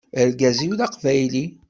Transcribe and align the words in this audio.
Argaz-iw 0.21 0.73
d 0.79 0.81
aqbayli. 0.85 1.45